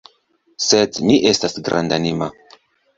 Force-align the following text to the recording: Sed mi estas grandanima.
Sed 0.69 0.97
mi 1.09 1.19
estas 1.35 1.57
grandanima. 1.71 2.35